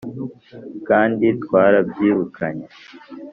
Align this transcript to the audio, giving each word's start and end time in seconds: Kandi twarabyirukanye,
Kandi 0.87 1.25
twarabyirukanye, 1.43 2.67